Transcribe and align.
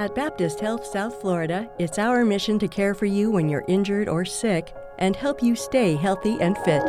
At 0.00 0.14
Baptist 0.14 0.60
Health 0.60 0.86
South 0.86 1.20
Florida, 1.20 1.68
it's 1.78 1.98
our 1.98 2.24
mission 2.24 2.58
to 2.60 2.66
care 2.66 2.94
for 2.94 3.04
you 3.04 3.30
when 3.30 3.50
you're 3.50 3.66
injured 3.68 4.08
or 4.08 4.24
sick 4.24 4.74
and 4.98 5.14
help 5.14 5.42
you 5.42 5.54
stay 5.54 5.94
healthy 5.94 6.38
and 6.40 6.56
fit. 6.56 6.82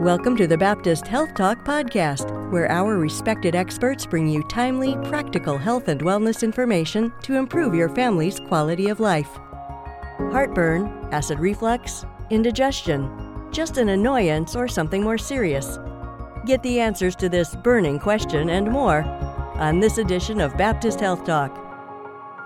Welcome 0.00 0.36
to 0.36 0.46
the 0.46 0.56
Baptist 0.56 1.08
Health 1.08 1.34
Talk 1.34 1.64
podcast, 1.64 2.52
where 2.52 2.70
our 2.70 2.98
respected 2.98 3.56
experts 3.56 4.06
bring 4.06 4.28
you 4.28 4.44
timely, 4.44 4.94
practical 5.08 5.58
health 5.58 5.88
and 5.88 6.02
wellness 6.02 6.44
information 6.44 7.12
to 7.24 7.34
improve 7.34 7.74
your 7.74 7.88
family's 7.88 8.38
quality 8.38 8.88
of 8.88 9.00
life. 9.00 9.30
Heartburn, 10.30 11.08
acid 11.10 11.40
reflux, 11.40 12.04
indigestion, 12.30 13.50
just 13.50 13.76
an 13.76 13.88
annoyance, 13.88 14.54
or 14.54 14.68
something 14.68 15.02
more 15.02 15.18
serious. 15.18 15.80
Get 16.46 16.62
the 16.62 16.78
answers 16.78 17.16
to 17.16 17.28
this 17.28 17.56
burning 17.56 17.98
question 17.98 18.50
and 18.50 18.70
more 18.70 19.02
on 19.54 19.80
this 19.80 19.98
edition 19.98 20.40
of 20.40 20.56
Baptist 20.56 21.00
Health 21.00 21.24
Talk. 21.24 21.60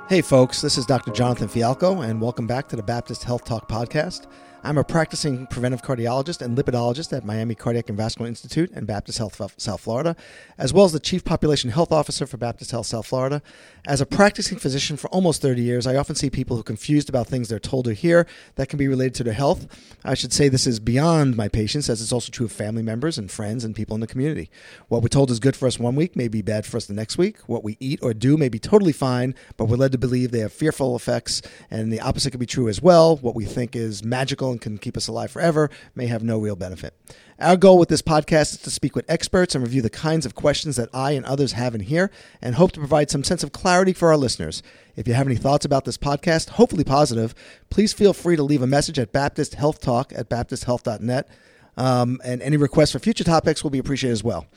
Hey, 0.08 0.22
folks, 0.22 0.60
this 0.60 0.78
is 0.78 0.86
Dr. 0.86 1.10
Jonathan 1.10 1.48
Fialkow, 1.48 2.06
and 2.06 2.20
welcome 2.20 2.46
back 2.46 2.68
to 2.68 2.76
the 2.76 2.82
Baptist 2.82 3.24
Health 3.24 3.44
Talk 3.44 3.68
podcast. 3.68 4.26
I'm 4.64 4.76
a 4.76 4.82
practicing 4.82 5.46
preventive 5.46 5.82
cardiologist 5.82 6.42
and 6.42 6.58
lipidologist 6.58 7.16
at 7.16 7.24
Miami 7.24 7.54
Cardiac 7.54 7.88
and 7.88 7.96
Vascular 7.96 8.26
Institute 8.26 8.72
and 8.72 8.88
Baptist 8.88 9.18
Health 9.18 9.40
South 9.56 9.80
Florida, 9.80 10.16
as 10.58 10.72
well 10.72 10.84
as 10.84 10.90
the 10.90 10.98
Chief 10.98 11.24
Population 11.24 11.70
Health 11.70 11.92
Officer 11.92 12.26
for 12.26 12.38
Baptist 12.38 12.72
Health 12.72 12.86
South 12.86 13.06
Florida. 13.06 13.40
As 13.86 14.00
a 14.00 14.06
practicing 14.06 14.58
physician 14.58 14.96
for 14.96 15.08
almost 15.10 15.40
30 15.42 15.62
years, 15.62 15.86
I 15.86 15.94
often 15.94 16.16
see 16.16 16.28
people 16.28 16.56
who 16.56 16.60
are 16.60 16.64
confused 16.64 17.08
about 17.08 17.28
things 17.28 17.48
they're 17.48 17.60
told 17.60 17.86
or 17.86 17.92
hear 17.92 18.26
that 18.56 18.68
can 18.68 18.78
be 18.78 18.88
related 18.88 19.14
to 19.14 19.24
their 19.24 19.32
health. 19.32 19.66
I 20.04 20.14
should 20.14 20.32
say 20.32 20.48
this 20.48 20.66
is 20.66 20.80
beyond 20.80 21.36
my 21.36 21.46
patients, 21.46 21.88
as 21.88 22.02
it's 22.02 22.12
also 22.12 22.32
true 22.32 22.46
of 22.46 22.52
family 22.52 22.82
members 22.82 23.16
and 23.16 23.30
friends 23.30 23.64
and 23.64 23.76
people 23.76 23.94
in 23.94 24.00
the 24.00 24.08
community. 24.08 24.50
What 24.88 25.02
we're 25.02 25.08
told 25.08 25.30
is 25.30 25.38
good 25.38 25.54
for 25.54 25.68
us 25.68 25.78
one 25.78 25.94
week 25.94 26.16
may 26.16 26.26
be 26.26 26.42
bad 26.42 26.66
for 26.66 26.78
us 26.78 26.86
the 26.86 26.94
next 26.94 27.16
week. 27.16 27.38
What 27.46 27.62
we 27.62 27.76
eat 27.78 28.00
or 28.02 28.12
do 28.12 28.36
may 28.36 28.48
be 28.48 28.58
totally 28.58 28.92
fine, 28.92 29.36
but 29.56 29.66
we're 29.66 29.76
led 29.76 29.92
to 29.92 29.98
believe 29.98 30.32
they 30.32 30.40
have 30.40 30.52
fearful 30.52 30.96
effects, 30.96 31.42
and 31.70 31.92
the 31.92 32.00
opposite 32.00 32.32
can 32.32 32.40
be 32.40 32.46
true 32.46 32.68
as 32.68 32.82
well. 32.82 33.16
What 33.18 33.36
we 33.36 33.44
think 33.44 33.76
is 33.76 34.04
magical 34.04 34.47
and 34.50 34.60
can 34.60 34.78
keep 34.78 34.96
us 34.96 35.08
alive 35.08 35.30
forever 35.30 35.70
may 35.94 36.06
have 36.06 36.22
no 36.22 36.38
real 36.38 36.56
benefit. 36.56 36.94
Our 37.38 37.56
goal 37.56 37.78
with 37.78 37.88
this 37.88 38.02
podcast 38.02 38.52
is 38.52 38.58
to 38.62 38.70
speak 38.70 38.96
with 38.96 39.08
experts 39.08 39.54
and 39.54 39.62
review 39.62 39.80
the 39.82 39.90
kinds 39.90 40.26
of 40.26 40.34
questions 40.34 40.76
that 40.76 40.88
I 40.92 41.12
and 41.12 41.24
others 41.24 41.52
have 41.52 41.74
in 41.74 41.82
here 41.82 42.10
and 42.42 42.56
hope 42.56 42.72
to 42.72 42.80
provide 42.80 43.10
some 43.10 43.22
sense 43.22 43.42
of 43.42 43.52
clarity 43.52 43.92
for 43.92 44.08
our 44.08 44.16
listeners. 44.16 44.62
If 44.96 45.06
you 45.06 45.14
have 45.14 45.26
any 45.26 45.36
thoughts 45.36 45.64
about 45.64 45.84
this 45.84 45.96
podcast, 45.96 46.50
hopefully 46.50 46.84
positive, 46.84 47.34
please 47.70 47.92
feel 47.92 48.12
free 48.12 48.36
to 48.36 48.42
leave 48.42 48.62
a 48.62 48.66
message 48.66 48.98
at 48.98 49.12
Baptist 49.12 49.54
Health 49.54 49.80
Talk 49.80 50.12
at 50.14 50.28
baptisthealth.net. 50.28 51.28
Um, 51.76 52.20
and 52.24 52.42
any 52.42 52.56
requests 52.56 52.90
for 52.90 52.98
future 52.98 53.22
topics 53.22 53.62
will 53.62 53.70
be 53.70 53.78
appreciated 53.78 54.14
as 54.14 54.24
well. 54.24 54.48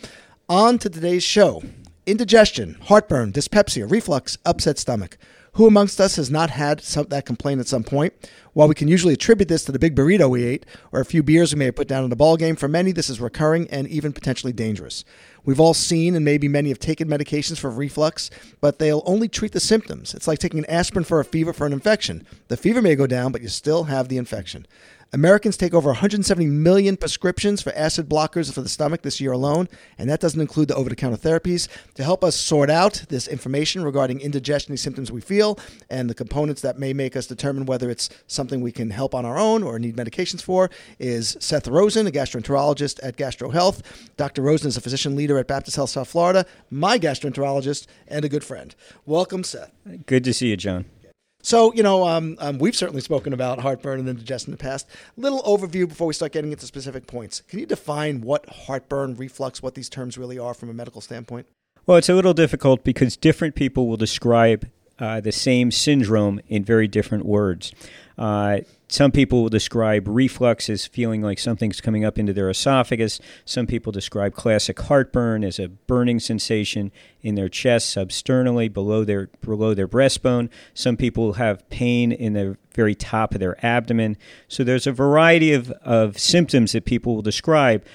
On 0.50 0.80
to 0.80 0.89
today's 0.89 1.23
show 1.23 1.61
indigestion, 2.08 2.78
heartburn, 2.81 3.31
dyspepsia, 3.31 3.86
reflux, 3.86 4.38
upset 4.45 4.80
stomach. 4.80 5.17
Who 5.55 5.67
amongst 5.67 5.99
us 5.99 6.16
has 6.16 6.31
not 6.31 6.49
had 6.49 6.80
some, 6.80 7.07
that 7.07 7.25
complaint 7.25 7.59
at 7.59 7.67
some 7.67 7.83
point? 7.83 8.13
While 8.53 8.69
we 8.69 8.75
can 8.75 8.88
usually 8.88 9.13
attribute 9.13 9.49
this 9.49 9.66
to 9.66 9.73
the 9.73 9.80
big 9.80 9.95
burrito 9.95 10.30
we 10.30 10.45
ate 10.45 10.66
or 10.93 11.02
a 11.02 11.05
few 11.05 11.23
beers 11.23 11.53
we 11.53 11.59
may 11.59 11.66
have 11.66 11.75
put 11.75 11.89
down 11.89 12.05
in 12.05 12.09
the 12.09 12.16
ball 12.16 12.38
game, 12.38 12.55
for 12.55 12.69
many 12.69 12.93
this 12.93 13.09
is 13.09 13.19
recurring 13.19 13.69
and 13.69 13.85
even 13.89 14.13
potentially 14.13 14.53
dangerous. 14.53 15.03
We've 15.43 15.59
all 15.59 15.73
seen 15.73 16.16
and 16.16 16.23
maybe 16.23 16.47
many 16.47 16.69
have 16.69 16.80
taken 16.80 17.09
medications 17.09 17.59
for 17.59 17.69
reflux, 17.69 18.30
but 18.61 18.80
they'll 18.80 19.03
only 19.05 19.27
treat 19.27 19.52
the 19.52 19.59
symptoms. 19.59 20.13
It's 20.13 20.27
like 20.27 20.39
taking 20.39 20.59
an 20.59 20.69
aspirin 20.69 21.03
for 21.03 21.19
a 21.19 21.25
fever 21.25 21.52
for 21.52 21.65
an 21.65 21.73
infection. 21.73 22.25
The 22.47 22.55
fever 22.55 22.81
may 22.81 22.95
go 22.95 23.05
down, 23.05 23.33
but 23.33 23.41
you 23.41 23.49
still 23.49 23.86
have 23.86 24.08
the 24.08 24.17
infection. 24.17 24.65
Americans 25.14 25.58
take 25.58 25.73
over 25.73 25.90
170 25.90 26.45
million 26.45 26.95
prescriptions 26.95 27.62
for 27.62 27.73
acid 27.76 28.08
blockers 28.08 28.54
for 28.54 28.62
the 28.62 28.70
stomach 28.70 29.02
this 29.02 29.20
year 29.20 29.34
alone, 29.34 29.67
and 29.98 30.09
that 30.09 30.22
doesn't 30.22 30.40
include 30.40 30.70
the 30.70 30.76
over 30.76 30.90
the 30.90 30.95
counter 30.95 31.17
therapies. 31.17 31.67
To 31.95 32.04
help 32.04 32.23
us 32.23 32.34
sort 32.38 32.70
out 32.70 33.04
this 33.09 33.28
information 33.28 33.84
regarding 33.84 34.22
indigestion 34.22 34.72
the 34.72 34.78
symptoms 34.78 35.12
we 35.12 35.20
feel 35.20 35.59
and 35.89 36.09
the 36.09 36.14
components 36.14 36.62
that 36.62 36.80
may 36.80 36.94
make 36.94 37.17
us 37.17 37.28
determine 37.28 37.66
whether 37.66 37.89
it's 37.89 38.09
something 38.28 38.62
we 38.62 38.72
can 38.72 38.89
help 38.89 39.14
on 39.14 39.26
our 39.26 39.38
own 39.38 39.64
or 39.64 39.78
need 39.80 39.98
medications 39.98 40.42
for, 40.42 40.70
is 40.98 41.36
Seth 41.42 41.67
Rosen, 41.67 42.08
a 42.08 42.11
gastroenterologist 42.11 43.02
at 43.04 43.17
Gastro 43.17 43.50
Health. 43.50 43.82
Dr. 44.16 44.42
Rosen 44.42 44.70
is 44.70 44.77
a 44.77 44.82
physician 44.82 45.17
leader 45.17 45.38
at 45.38 45.48
Baptist 45.48 45.76
Health 45.76 45.89
South 45.89 46.08
Florida, 46.08 46.45
my 46.70 46.98
gastroenterologist, 46.98 47.86
and 48.08 48.23
a 48.23 48.30
good 48.30 48.45
friend. 48.45 48.76
Welcome, 49.05 49.44
Seth. 49.44 49.73
Good 50.05 50.23
to 50.23 50.33
see 50.33 50.48
you, 50.48 50.55
John. 50.55 50.86
So, 51.41 51.73
you 51.73 51.83
know, 51.83 52.07
um, 52.07 52.35
um, 52.39 52.57
we've 52.59 52.75
certainly 52.75 53.02
spoken 53.02 53.33
about 53.33 53.59
heartburn 53.59 53.99
and 53.99 54.09
indigestion 54.09 54.52
in 54.52 54.57
the 54.57 54.63
past. 54.63 54.87
Little 55.17 55.41
overview 55.43 55.87
before 55.87 56.07
we 56.07 56.13
start 56.13 56.31
getting 56.31 56.52
into 56.52 56.65
specific 56.65 57.07
points. 57.07 57.41
Can 57.47 57.59
you 57.59 57.65
define 57.65 58.21
what 58.21 58.47
heartburn, 58.49 59.15
reflux, 59.15 59.61
what 59.61 59.75
these 59.75 59.89
terms 59.89 60.17
really 60.17 60.37
are 60.37 60.53
from 60.53 60.69
a 60.69 60.73
medical 60.73 61.02
standpoint? 61.02 61.47
Well, 61.85 61.97
it's 61.97 62.09
a 62.09 62.13
little 62.13 62.33
difficult 62.33 62.83
because 62.83 63.17
different 63.17 63.55
people 63.55 63.87
will 63.87 63.97
describe 63.97 64.69
uh, 64.99 65.19
the 65.19 65.31
same 65.31 65.71
syndrome 65.71 66.39
in 66.47 66.63
very 66.63 66.87
different 66.87 67.25
words. 67.25 67.73
Uh, 68.17 68.59
some 68.91 69.13
people 69.13 69.41
will 69.41 69.49
describe 69.49 70.05
reflux 70.05 70.69
as 70.69 70.85
feeling 70.85 71.21
like 71.21 71.39
something's 71.39 71.79
coming 71.79 72.03
up 72.03 72.19
into 72.19 72.33
their 72.33 72.49
esophagus. 72.49 73.21
Some 73.45 73.65
people 73.65 73.93
describe 73.93 74.35
classic 74.35 74.77
heartburn 74.81 75.45
as 75.45 75.59
a 75.59 75.69
burning 75.69 76.19
sensation 76.19 76.91
in 77.21 77.35
their 77.35 77.47
chest, 77.47 77.95
substernally, 77.95 78.71
below 78.71 79.05
their 79.05 79.29
below 79.39 79.73
their 79.73 79.87
breastbone. 79.87 80.49
Some 80.73 80.97
people 80.97 81.33
have 81.33 81.67
pain 81.69 82.11
in 82.11 82.33
the 82.33 82.57
very 82.73 82.93
top 82.93 83.33
of 83.33 83.39
their 83.39 83.65
abdomen. 83.65 84.17
So 84.49 84.65
there's 84.65 84.85
a 84.85 84.91
variety 84.91 85.53
of, 85.53 85.71
of 85.83 86.19
symptoms 86.19 86.73
that 86.73 86.83
people 86.83 87.15
will 87.15 87.21
describe, 87.21 87.85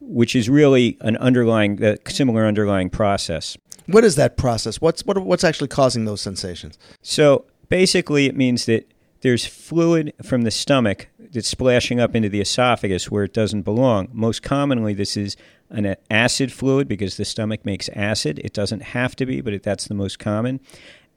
which 0.00 0.34
is 0.34 0.48
really 0.48 0.98
an 1.00 1.16
underlying, 1.18 1.80
a 1.80 1.96
similar 2.08 2.44
underlying 2.44 2.90
process. 2.90 3.56
What 3.86 4.04
is 4.04 4.16
that 4.16 4.36
process? 4.36 4.80
What's 4.80 5.06
what, 5.06 5.16
what's 5.18 5.44
actually 5.44 5.68
causing 5.68 6.06
those 6.06 6.20
sensations? 6.20 6.76
So 7.02 7.44
basically, 7.68 8.26
it 8.26 8.34
means 8.34 8.66
that 8.66 8.90
there's 9.20 9.44
fluid 9.44 10.14
from 10.22 10.42
the 10.42 10.50
stomach 10.50 11.08
that's 11.18 11.48
splashing 11.48 12.00
up 12.00 12.14
into 12.14 12.28
the 12.28 12.40
esophagus 12.40 13.10
where 13.10 13.24
it 13.24 13.34
doesn't 13.34 13.62
belong. 13.62 14.08
Most 14.12 14.42
commonly, 14.42 14.94
this 14.94 15.16
is 15.16 15.36
an 15.70 15.96
acid 16.10 16.52
fluid 16.52 16.88
because 16.88 17.16
the 17.16 17.24
stomach 17.24 17.64
makes 17.64 17.88
acid. 17.94 18.40
It 18.42 18.52
doesn't 18.52 18.82
have 18.82 19.14
to 19.16 19.26
be, 19.26 19.40
but 19.40 19.62
that's 19.62 19.86
the 19.86 19.94
most 19.94 20.18
common. 20.18 20.60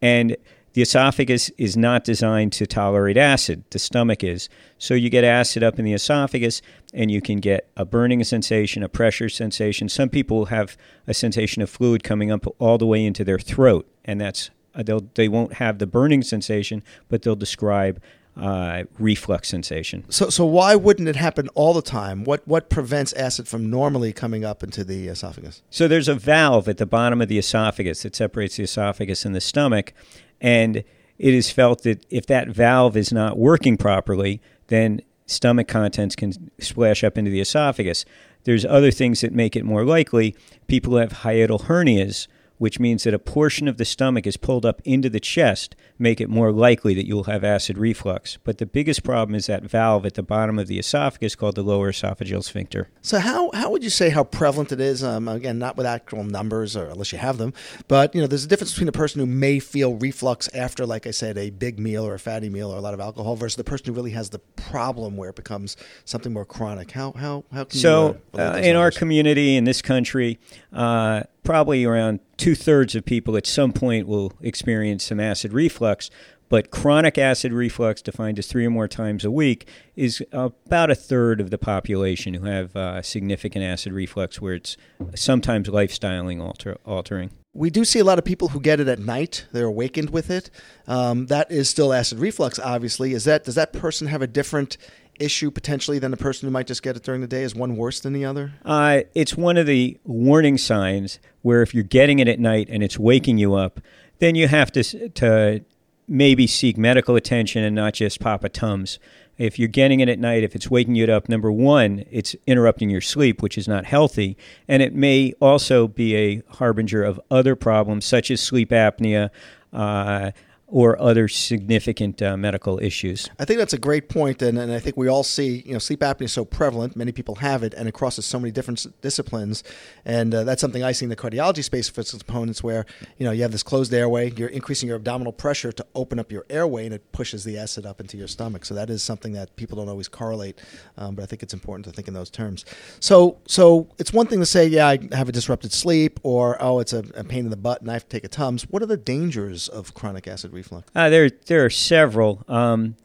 And 0.01 0.37
the 0.73 0.81
esophagus 0.81 1.49
is 1.57 1.77
not 1.77 2.03
designed 2.03 2.51
to 2.53 2.65
tolerate 2.65 3.15
acid. 3.15 3.63
The 3.69 3.79
stomach 3.79 4.23
is. 4.23 4.49
So 4.79 4.95
you 4.95 5.09
get 5.09 5.23
acid 5.23 5.63
up 5.63 5.77
in 5.77 5.85
the 5.85 5.93
esophagus 5.93 6.61
and 6.93 7.11
you 7.11 7.21
can 7.21 7.39
get 7.39 7.69
a 7.77 7.85
burning 7.85 8.23
sensation, 8.23 8.83
a 8.83 8.89
pressure 8.89 9.29
sensation. 9.29 9.87
Some 9.87 10.09
people 10.09 10.45
have 10.45 10.75
a 11.07 11.13
sensation 11.13 11.61
of 11.61 11.69
fluid 11.69 12.03
coming 12.03 12.31
up 12.31 12.45
all 12.59 12.77
the 12.77 12.87
way 12.87 13.05
into 13.05 13.23
their 13.23 13.39
throat, 13.39 13.87
and 14.03 14.19
that's 14.19 14.49
they'll 14.75 15.07
they 15.13 15.27
won't 15.27 15.53
have 15.53 15.79
the 15.79 15.87
burning 15.87 16.23
sensation, 16.23 16.83
but 17.09 17.21
they'll 17.21 17.35
describe 17.35 18.01
uh, 18.35 18.83
reflux 18.97 19.49
sensation. 19.49 20.03
So, 20.09 20.29
so 20.29 20.45
why 20.45 20.75
wouldn't 20.75 21.07
it 21.07 21.15
happen 21.15 21.49
all 21.49 21.73
the 21.73 21.81
time? 21.81 22.23
What 22.23 22.47
what 22.47 22.69
prevents 22.69 23.13
acid 23.13 23.47
from 23.47 23.69
normally 23.69 24.11
coming 24.13 24.43
up 24.43 24.63
into 24.63 24.83
the 24.83 25.07
esophagus? 25.07 25.61
So 25.69 25.87
there's 25.87 26.07
a 26.07 26.15
valve 26.15 26.67
at 26.67 26.77
the 26.77 26.85
bottom 26.85 27.21
of 27.21 27.27
the 27.27 27.37
esophagus 27.37 28.03
that 28.03 28.15
separates 28.15 28.57
the 28.57 28.63
esophagus 28.63 29.25
and 29.25 29.35
the 29.35 29.41
stomach, 29.41 29.93
and 30.41 30.77
it 30.77 31.33
is 31.33 31.51
felt 31.51 31.83
that 31.83 32.05
if 32.09 32.25
that 32.27 32.49
valve 32.49 32.97
is 32.97 33.13
not 33.13 33.37
working 33.37 33.77
properly, 33.77 34.41
then 34.67 35.01
stomach 35.27 35.67
contents 35.67 36.15
can 36.15 36.33
splash 36.59 37.03
up 37.03 37.17
into 37.17 37.29
the 37.29 37.39
esophagus. 37.39 38.03
There's 38.45 38.65
other 38.65 38.91
things 38.91 39.21
that 39.21 39.31
make 39.31 39.55
it 39.55 39.63
more 39.63 39.85
likely. 39.85 40.35
People 40.67 40.93
who 40.93 40.97
have 40.97 41.13
hiatal 41.13 41.61
hernias 41.61 42.27
which 42.57 42.79
means 42.79 43.03
that 43.03 43.13
a 43.13 43.19
portion 43.19 43.67
of 43.67 43.77
the 43.77 43.85
stomach 43.85 44.25
is 44.27 44.37
pulled 44.37 44.65
up 44.65 44.81
into 44.85 45.09
the 45.09 45.19
chest, 45.19 45.75
make 45.99 46.21
it 46.21 46.29
more 46.29 46.51
likely 46.51 46.93
that 46.93 47.07
you'll 47.07 47.25
have 47.25 47.43
acid 47.43 47.77
reflux. 47.77 48.37
But 48.43 48.57
the 48.57 48.65
biggest 48.65 49.03
problem 49.03 49.35
is 49.35 49.47
that 49.47 49.63
valve 49.63 50.05
at 50.05 50.13
the 50.13 50.23
bottom 50.23 50.59
of 50.59 50.67
the 50.67 50.79
esophagus 50.79 51.35
called 51.35 51.55
the 51.55 51.63
lower 51.63 51.91
esophageal 51.91 52.43
sphincter. 52.43 52.89
So 53.01 53.19
how, 53.19 53.51
how 53.51 53.69
would 53.71 53.83
you 53.83 53.89
say 53.89 54.09
how 54.09 54.23
prevalent 54.23 54.71
it 54.71 54.79
is? 54.79 55.03
Um, 55.03 55.27
again, 55.27 55.59
not 55.59 55.77
with 55.77 55.85
actual 55.85 56.23
numbers 56.23 56.75
or 56.75 56.85
unless 56.85 57.11
you 57.11 57.17
have 57.17 57.37
them, 57.37 57.53
but 57.87 58.13
you 58.15 58.21
know, 58.21 58.27
there's 58.27 58.45
a 58.45 58.47
difference 58.47 58.71
between 58.71 58.87
a 58.87 58.93
person 58.93 59.19
who 59.19 59.25
may 59.25 59.59
feel 59.59 59.95
reflux 59.95 60.47
after, 60.53 60.85
like 60.85 61.07
I 61.07 61.11
said, 61.11 61.37
a 61.37 61.49
big 61.49 61.79
meal 61.79 62.05
or 62.05 62.13
a 62.13 62.19
fatty 62.19 62.49
meal 62.49 62.71
or 62.71 62.77
a 62.77 62.81
lot 62.81 62.93
of 62.93 62.99
alcohol 62.99 63.35
versus 63.35 63.55
the 63.55 63.63
person 63.63 63.87
who 63.87 63.93
really 63.93 64.11
has 64.11 64.29
the 64.29 64.39
problem 64.39 65.17
where 65.17 65.29
it 65.29 65.35
becomes 65.35 65.75
something 66.05 66.33
more 66.33 66.45
chronic. 66.45 66.91
How 66.91 67.11
how 67.13 67.43
how 67.51 67.65
can 67.65 67.79
so 67.79 68.19
you, 68.33 68.39
uh, 68.39 68.53
uh, 68.53 68.57
in 68.57 68.75
our 68.75 68.91
community 68.91 69.55
in 69.55 69.63
this 69.63 69.81
country, 69.81 70.39
uh, 70.71 71.23
probably 71.43 71.85
around 71.85 72.19
two 72.37 72.55
thirds 72.55 72.95
of 72.95 73.05
people 73.05 73.37
at 73.37 73.45
some 73.45 73.71
point 73.71 74.07
will 74.07 74.33
experience 74.41 75.03
some 75.03 75.19
acid 75.19 75.53
reflux. 75.53 76.09
But 76.49 76.69
chronic 76.69 77.17
acid 77.17 77.51
reflux, 77.51 78.01
defined 78.01 78.37
as 78.37 78.45
three 78.45 78.65
or 78.65 78.69
more 78.69 78.87
times 78.87 79.25
a 79.25 79.31
week, 79.31 79.67
is 79.95 80.23
about 80.31 80.91
a 80.91 80.95
third 80.95 81.41
of 81.41 81.49
the 81.49 81.57
population 81.57 82.35
who 82.35 82.45
have 82.45 82.75
uh, 82.75 83.01
significant 83.01 83.65
acid 83.65 83.91
reflux, 83.91 84.39
where 84.39 84.53
it's 84.53 84.77
sometimes 85.15 85.67
lifestyling 85.67 86.39
alter- 86.39 86.77
altering. 86.85 87.31
We 87.55 87.69
do 87.71 87.85
see 87.85 87.99
a 87.99 88.03
lot 88.03 88.19
of 88.19 88.25
people 88.25 88.49
who 88.49 88.59
get 88.59 88.79
it 88.79 88.87
at 88.87 88.99
night; 88.99 89.47
they're 89.51 89.65
awakened 89.65 90.11
with 90.11 90.29
it. 90.29 90.51
Um, 90.87 91.27
that 91.27 91.51
is 91.51 91.69
still 91.69 91.91
acid 91.91 92.19
reflux, 92.19 92.59
obviously. 92.59 93.13
Is 93.13 93.23
that 93.23 93.45
does 93.45 93.55
that 93.55 93.73
person 93.73 94.07
have 94.07 94.21
a 94.21 94.27
different 94.27 94.77
issue 95.23 95.51
potentially 95.51 95.99
than 95.99 96.13
a 96.13 96.17
person 96.17 96.47
who 96.47 96.51
might 96.51 96.67
just 96.67 96.83
get 96.83 96.95
it 96.95 97.03
during 97.03 97.21
the 97.21 97.27
day? 97.27 97.43
Is 97.43 97.55
one 97.55 97.75
worse 97.75 97.99
than 97.99 98.13
the 98.13 98.25
other? 98.25 98.53
Uh, 98.65 99.01
it's 99.15 99.35
one 99.35 99.57
of 99.57 99.65
the 99.65 99.97
warning 100.03 100.57
signs 100.57 101.19
where 101.41 101.61
if 101.61 101.73
you're 101.73 101.83
getting 101.83 102.19
it 102.19 102.27
at 102.27 102.39
night 102.39 102.67
and 102.69 102.83
it's 102.83 102.99
waking 102.99 103.37
you 103.37 103.53
up, 103.55 103.79
then 104.19 104.35
you 104.35 104.47
have 104.47 104.71
to 104.73 105.09
to 105.09 105.63
maybe 106.07 106.47
seek 106.47 106.77
medical 106.77 107.15
attention 107.15 107.63
and 107.63 107.75
not 107.75 107.93
just 107.93 108.19
pop 108.19 108.43
a 108.43 108.49
tums. 108.49 108.99
If 109.37 109.57
you're 109.57 109.67
getting 109.67 109.99
it 109.99 110.09
at 110.09 110.19
night, 110.19 110.43
if 110.43 110.55
it's 110.55 110.69
waking 110.69 110.95
you 110.95 111.11
up, 111.11 111.27
number 111.27 111.51
one, 111.51 112.05
it's 112.11 112.35
interrupting 112.45 112.89
your 112.89 113.01
sleep, 113.01 113.41
which 113.41 113.57
is 113.57 113.67
not 113.67 113.85
healthy, 113.85 114.37
and 114.67 114.83
it 114.83 114.93
may 114.93 115.33
also 115.39 115.87
be 115.87 116.15
a 116.15 116.43
harbinger 116.55 117.03
of 117.03 117.19
other 117.31 117.55
problems 117.55 118.05
such 118.05 118.29
as 118.29 118.41
sleep 118.41 118.69
apnea. 118.69 119.29
Uh, 119.71 120.31
or 120.73 120.99
other 120.99 121.27
significant 121.27 122.19
uh, 122.19 122.35
medical 122.35 122.79
issues. 122.79 123.29
I 123.37 123.45
think 123.45 123.59
that's 123.59 123.73
a 123.73 123.77
great 123.77 124.09
point, 124.09 124.41
and, 124.41 124.57
and 124.57 124.73
I 124.73 124.79
think 124.79 124.97
we 124.97 125.07
all 125.07 125.21
see, 125.21 125.61
you 125.67 125.73
know, 125.73 125.77
sleep 125.77 125.99
apnea 125.99 126.23
is 126.23 126.33
so 126.33 126.45
prevalent. 126.45 126.95
Many 126.95 127.11
people 127.11 127.35
have 127.35 127.61
it, 127.61 127.75
and 127.75 127.87
it 127.87 127.93
crosses 127.93 128.25
so 128.25 128.39
many 128.39 128.49
different 128.49 128.87
disciplines, 128.99 129.63
and 130.03 130.33
uh, 130.33 130.43
that's 130.43 130.61
something 130.61 130.83
I 130.83 130.91
see 130.91 131.05
in 131.05 131.11
the 131.11 131.15
cardiology 131.15 131.63
space 131.63 131.89
for 131.89 132.01
its 132.01 132.11
components, 132.11 132.63
where 132.63 132.87
you 133.19 133.23
know 133.23 133.31
you 133.31 133.43
have 133.43 133.51
this 133.51 133.61
closed 133.61 133.93
airway, 133.93 134.31
you're 134.31 134.49
increasing 134.49 134.87
your 134.87 134.95
abdominal 134.95 135.31
pressure 135.31 135.71
to 135.71 135.85
open 135.93 136.17
up 136.17 136.31
your 136.31 136.43
airway, 136.49 136.85
and 136.85 136.93
it 136.95 137.11
pushes 137.11 137.43
the 137.43 137.55
acid 137.55 137.85
up 137.85 138.01
into 138.01 138.17
your 138.17 138.27
stomach. 138.27 138.65
So 138.65 138.73
that 138.73 138.89
is 138.89 139.03
something 139.03 139.33
that 139.33 139.55
people 139.55 139.77
don't 139.77 139.89
always 139.89 140.07
correlate, 140.07 140.59
um, 140.97 141.13
but 141.13 141.21
I 141.21 141.27
think 141.27 141.43
it's 141.43 141.53
important 141.53 141.85
to 141.85 141.91
think 141.91 142.07
in 142.07 142.15
those 142.15 142.31
terms. 142.31 142.65
So, 142.99 143.37
so 143.47 143.89
it's 143.99 144.11
one 144.11 144.25
thing 144.25 144.39
to 144.39 144.45
say, 144.47 144.65
yeah, 144.65 144.87
I 144.87 144.97
have 145.11 145.29
a 145.29 145.31
disrupted 145.31 145.71
sleep, 145.71 146.19
or 146.23 146.57
oh, 146.59 146.79
it's 146.79 146.93
a, 146.93 147.03
a 147.13 147.23
pain 147.23 147.45
in 147.45 147.51
the 147.51 147.57
butt, 147.57 147.81
and 147.81 147.91
I 147.91 147.93
have 147.93 148.09
to 148.09 148.09
take 148.09 148.23
a 148.23 148.27
Tums. 148.27 148.63
What 148.63 148.81
are 148.81 148.87
the 148.87 148.97
dangers 148.97 149.69
of 149.69 149.93
chronic 149.93 150.27
acid 150.27 150.51
reflux? 150.51 150.62
Uh, 150.95 151.09
there, 151.09 151.29
there 151.29 151.65
are 151.65 151.69
several. 151.69 152.43
Um, 152.47 152.95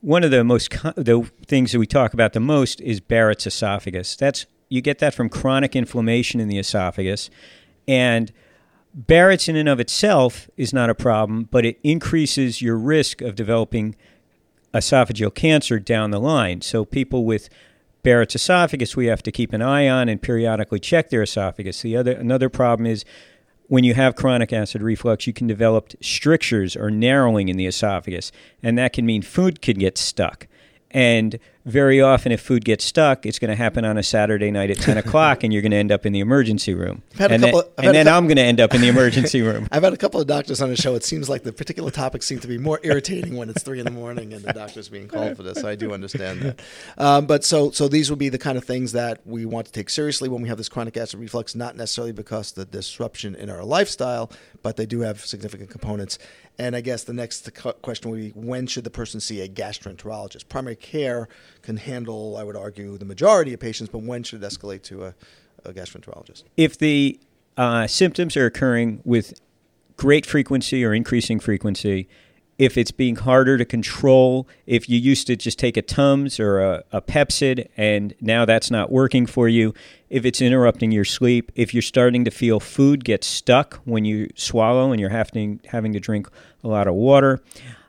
one 0.00 0.24
of 0.24 0.30
the 0.30 0.42
most 0.44 0.70
co- 0.70 0.92
the 0.96 1.30
things 1.46 1.72
that 1.72 1.78
we 1.78 1.86
talk 1.86 2.12
about 2.12 2.32
the 2.32 2.40
most 2.40 2.80
is 2.80 3.00
Barrett's 3.00 3.46
esophagus. 3.46 4.16
That's 4.16 4.46
you 4.68 4.80
get 4.80 4.98
that 4.98 5.14
from 5.14 5.28
chronic 5.28 5.76
inflammation 5.76 6.40
in 6.40 6.48
the 6.48 6.58
esophagus, 6.58 7.30
and 7.86 8.32
Barrett's 8.94 9.48
in 9.48 9.56
and 9.56 9.68
of 9.68 9.80
itself 9.80 10.50
is 10.56 10.72
not 10.72 10.90
a 10.90 10.94
problem, 10.94 11.44
but 11.44 11.64
it 11.64 11.78
increases 11.82 12.60
your 12.60 12.76
risk 12.76 13.22
of 13.22 13.34
developing 13.34 13.94
esophageal 14.74 15.34
cancer 15.34 15.78
down 15.78 16.10
the 16.10 16.20
line. 16.20 16.60
So 16.60 16.84
people 16.84 17.24
with 17.24 17.48
Barrett's 18.02 18.34
esophagus, 18.34 18.96
we 18.96 19.06
have 19.06 19.22
to 19.22 19.32
keep 19.32 19.52
an 19.52 19.62
eye 19.62 19.88
on 19.88 20.08
and 20.08 20.20
periodically 20.20 20.80
check 20.80 21.10
their 21.10 21.22
esophagus. 21.22 21.82
The 21.82 21.96
other 21.96 22.12
another 22.12 22.48
problem 22.48 22.86
is 22.86 23.04
when 23.72 23.84
you 23.84 23.94
have 23.94 24.16
chronic 24.16 24.52
acid 24.52 24.82
reflux, 24.82 25.26
you 25.26 25.32
can 25.32 25.46
develop 25.46 25.94
strictures 26.02 26.76
or 26.76 26.90
narrowing 26.90 27.48
in 27.48 27.56
the 27.56 27.64
esophagus, 27.64 28.30
and 28.62 28.76
that 28.76 28.92
can 28.92 29.06
mean 29.06 29.22
food 29.22 29.62
could 29.62 29.78
get 29.78 29.96
stuck. 29.96 30.46
And 30.90 31.38
very 31.64 32.00
often, 32.00 32.32
if 32.32 32.40
food 32.40 32.64
gets 32.64 32.84
stuck, 32.84 33.24
it's 33.24 33.38
going 33.38 33.50
to 33.50 33.56
happen 33.56 33.84
on 33.84 33.96
a 33.96 34.02
Saturday 34.02 34.50
night 34.50 34.70
at 34.70 34.78
10 34.78 34.98
o'clock, 34.98 35.44
and 35.44 35.52
you're 35.52 35.62
going 35.62 35.70
to 35.70 35.76
end 35.76 35.92
up 35.92 36.04
in 36.04 36.12
the 36.12 36.18
emergency 36.18 36.74
room. 36.74 37.02
And 37.18 37.42
then, 37.42 37.54
and 37.78 37.94
then 37.94 38.08
I'm 38.08 38.26
going 38.26 38.36
to 38.36 38.42
end 38.42 38.60
up 38.60 38.74
in 38.74 38.80
the 38.80 38.88
emergency 38.88 39.42
room. 39.42 39.68
I've 39.70 39.84
had 39.84 39.92
a 39.92 39.96
couple 39.96 40.20
of 40.20 40.26
doctors 40.26 40.60
on 40.60 40.70
the 40.70 40.76
show. 40.76 40.96
It 40.96 41.04
seems 41.04 41.28
like 41.28 41.44
the 41.44 41.52
particular 41.52 41.92
topics 41.92 42.26
seem 42.26 42.40
to 42.40 42.48
be 42.48 42.58
more 42.58 42.80
irritating 42.82 43.36
when 43.36 43.48
it's 43.48 43.62
3 43.62 43.78
in 43.78 43.84
the 43.84 43.92
morning 43.92 44.32
and 44.32 44.44
the 44.44 44.52
doctor's 44.52 44.88
being 44.88 45.06
called 45.06 45.36
for 45.36 45.44
this. 45.44 45.60
So 45.60 45.68
I 45.68 45.76
do 45.76 45.92
understand 45.92 46.42
that. 46.42 46.60
Um, 46.98 47.26
but 47.26 47.44
so, 47.44 47.70
so 47.70 47.86
these 47.86 48.10
would 48.10 48.18
be 48.18 48.28
the 48.28 48.38
kind 48.38 48.58
of 48.58 48.64
things 48.64 48.92
that 48.92 49.20
we 49.24 49.46
want 49.46 49.66
to 49.66 49.72
take 49.72 49.88
seriously 49.88 50.28
when 50.28 50.42
we 50.42 50.48
have 50.48 50.58
this 50.58 50.68
chronic 50.68 50.96
acid 50.96 51.20
reflux, 51.20 51.54
not 51.54 51.76
necessarily 51.76 52.12
because 52.12 52.52
the 52.52 52.64
disruption 52.64 53.34
in 53.36 53.48
our 53.48 53.64
lifestyle, 53.64 54.32
but 54.62 54.76
they 54.76 54.86
do 54.86 55.00
have 55.00 55.24
significant 55.24 55.70
components. 55.70 56.18
And 56.58 56.76
I 56.76 56.80
guess 56.80 57.04
the 57.04 57.12
next 57.12 57.48
question 57.82 58.10
would 58.10 58.20
be 58.20 58.30
when 58.30 58.66
should 58.66 58.84
the 58.84 58.90
person 58.90 59.20
see 59.20 59.40
a 59.40 59.48
gastroenterologist? 59.48 60.48
Primary 60.48 60.76
care 60.76 61.28
can 61.62 61.76
handle, 61.76 62.36
I 62.36 62.44
would 62.44 62.56
argue, 62.56 62.98
the 62.98 63.04
majority 63.04 63.54
of 63.54 63.60
patients, 63.60 63.88
but 63.90 64.02
when 64.02 64.22
should 64.22 64.42
it 64.42 64.46
escalate 64.46 64.82
to 64.84 65.06
a, 65.06 65.14
a 65.64 65.72
gastroenterologist? 65.72 66.44
If 66.56 66.78
the 66.78 67.18
uh, 67.56 67.86
symptoms 67.86 68.36
are 68.36 68.46
occurring 68.46 69.00
with 69.04 69.34
great 69.96 70.26
frequency 70.26 70.84
or 70.84 70.92
increasing 70.92 71.38
frequency, 71.38 72.08
if 72.58 72.76
it's 72.76 72.90
being 72.90 73.16
harder 73.16 73.56
to 73.58 73.64
control, 73.64 74.46
if 74.66 74.88
you 74.88 74.98
used 74.98 75.26
to 75.26 75.36
just 75.36 75.58
take 75.58 75.76
a 75.76 75.82
Tums 75.82 76.38
or 76.38 76.60
a, 76.60 76.84
a 76.92 77.00
Pepcid 77.00 77.68
and 77.76 78.14
now 78.20 78.44
that's 78.44 78.70
not 78.70 78.92
working 78.92 79.26
for 79.26 79.48
you, 79.48 79.72
if 80.10 80.24
it's 80.24 80.40
interrupting 80.40 80.92
your 80.92 81.04
sleep, 81.04 81.50
if 81.54 81.72
you're 81.72 81.82
starting 81.82 82.24
to 82.24 82.30
feel 82.30 82.60
food 82.60 83.04
get 83.04 83.24
stuck 83.24 83.80
when 83.84 84.04
you 84.04 84.28
swallow 84.34 84.92
and 84.92 85.00
you're 85.00 85.10
having, 85.10 85.60
having 85.66 85.92
to 85.92 86.00
drink 86.00 86.28
a 86.62 86.68
lot 86.68 86.86
of 86.86 86.94
water, 86.94 87.42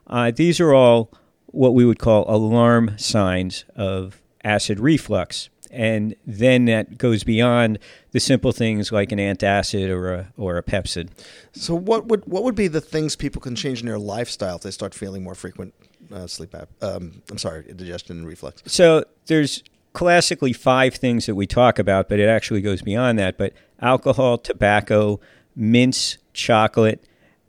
uh, 0.06 0.30
these 0.34 0.60
are 0.60 0.72
all 0.72 1.10
what 1.54 1.74
we 1.74 1.84
would 1.84 1.98
call 1.98 2.24
alarm 2.28 2.96
signs 2.98 3.64
of 3.76 4.20
acid 4.44 4.78
reflux 4.78 5.48
and 5.74 6.14
then 6.24 6.66
that 6.66 6.96
goes 6.98 7.24
beyond 7.24 7.78
the 8.12 8.20
simple 8.20 8.52
things 8.52 8.92
like 8.92 9.10
an 9.10 9.18
antacid 9.18 9.90
or 9.90 10.14
a 10.14 10.32
or 10.36 10.56
a 10.56 10.62
Pepcid. 10.62 11.10
So, 11.52 11.74
what 11.74 12.06
would 12.06 12.24
what 12.26 12.44
would 12.44 12.54
be 12.54 12.68
the 12.68 12.80
things 12.80 13.16
people 13.16 13.42
can 13.42 13.56
change 13.56 13.80
in 13.80 13.86
their 13.86 13.98
lifestyle 13.98 14.56
if 14.56 14.62
they 14.62 14.70
start 14.70 14.94
feeling 14.94 15.24
more 15.24 15.34
frequent 15.34 15.74
uh, 16.12 16.26
sleep 16.26 16.54
ap- 16.54 16.70
um, 16.82 17.22
I'm 17.30 17.38
sorry, 17.38 17.64
indigestion 17.68 18.18
and 18.18 18.26
reflux? 18.26 18.62
So, 18.66 19.04
there's 19.26 19.64
classically 19.92 20.52
five 20.52 20.94
things 20.94 21.26
that 21.26 21.34
we 21.34 21.46
talk 21.46 21.78
about, 21.78 22.08
but 22.08 22.20
it 22.20 22.28
actually 22.28 22.62
goes 22.62 22.80
beyond 22.80 23.18
that. 23.18 23.36
But 23.36 23.52
alcohol, 23.80 24.38
tobacco, 24.38 25.20
mints, 25.56 26.18
chocolate, 26.32 27.04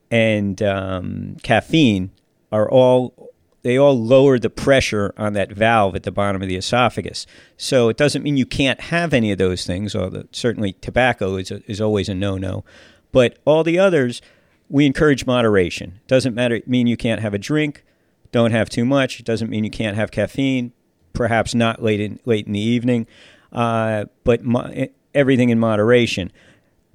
and 0.09 0.61
um, 0.63 1.37
caffeine 1.43 2.11
are 2.51 2.69
all 2.69 3.24
they 3.65 3.79
all 3.79 3.99
lower 3.99 4.37
the 4.37 4.51
pressure 4.51 5.11
on 5.17 5.33
that 5.33 5.51
valve 5.51 5.95
at 5.95 6.03
the 6.03 6.11
bottom 6.11 6.39
of 6.39 6.47
the 6.47 6.55
esophagus. 6.55 7.25
So 7.57 7.89
it 7.89 7.97
doesn't 7.97 8.21
mean 8.21 8.37
you 8.37 8.45
can't 8.45 8.79
have 8.79 9.11
any 9.11 9.31
of 9.31 9.39
those 9.39 9.65
things, 9.65 9.95
although 9.95 10.25
certainly 10.31 10.73
tobacco 10.73 11.35
is, 11.37 11.49
a, 11.49 11.63
is 11.65 11.81
always 11.81 12.07
a 12.07 12.13
no 12.13 12.37
no. 12.37 12.63
But 13.11 13.39
all 13.43 13.63
the 13.63 13.79
others, 13.79 14.21
we 14.69 14.85
encourage 14.85 15.25
moderation. 15.25 15.99
Doesn't 16.05 16.35
matter 16.35 16.61
mean 16.67 16.85
you 16.85 16.95
can't 16.95 17.21
have 17.21 17.33
a 17.33 17.39
drink, 17.39 17.83
don't 18.31 18.51
have 18.51 18.69
too 18.69 18.85
much. 18.85 19.19
It 19.19 19.25
doesn't 19.25 19.49
mean 19.49 19.63
you 19.63 19.71
can't 19.71 19.97
have 19.97 20.11
caffeine, 20.11 20.71
perhaps 21.13 21.55
not 21.55 21.81
late 21.81 21.99
in, 21.99 22.19
late 22.23 22.45
in 22.45 22.53
the 22.53 22.59
evening, 22.59 23.07
uh, 23.51 24.05
but 24.23 24.43
mo- 24.43 24.89
everything 25.15 25.49
in 25.49 25.57
moderation. 25.57 26.31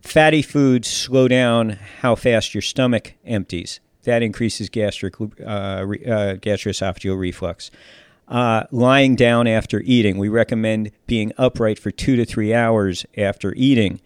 Fatty 0.02 0.40
foods 0.40 0.86
slow 0.86 1.26
down 1.26 1.78
how 2.02 2.14
fast 2.14 2.54
your 2.54 2.62
stomach 2.62 3.14
empties 3.24 3.80
that 4.04 4.22
increases 4.22 4.68
gastric 4.68 5.20
uh, 5.20 5.24
uh, 5.24 5.84
gastroesophageal 6.36 7.18
reflux. 7.18 7.70
Uh, 8.28 8.64
lying 8.70 9.16
down 9.16 9.48
after 9.48 9.80
eating, 9.84 10.16
we 10.16 10.28
recommend 10.28 10.92
being 11.06 11.32
upright 11.36 11.78
for 11.78 11.90
two 11.90 12.14
to 12.14 12.24
three 12.24 12.54
hours 12.54 13.04
after 13.16 13.52
eating. 13.56 14.00